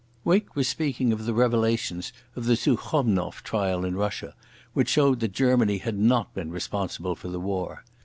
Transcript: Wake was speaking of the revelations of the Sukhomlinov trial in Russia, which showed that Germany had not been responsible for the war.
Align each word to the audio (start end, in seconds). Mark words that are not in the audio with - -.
Wake 0.23 0.55
was 0.55 0.67
speaking 0.67 1.13
of 1.13 1.27
the 1.27 1.33
revelations 1.35 2.11
of 2.35 2.45
the 2.45 2.55
Sukhomlinov 2.57 3.43
trial 3.43 3.85
in 3.85 3.95
Russia, 3.95 4.33
which 4.73 4.89
showed 4.89 5.19
that 5.19 5.31
Germany 5.33 5.77
had 5.77 5.95
not 5.99 6.33
been 6.33 6.49
responsible 6.49 7.13
for 7.15 7.27
the 7.27 7.39
war. 7.39 7.83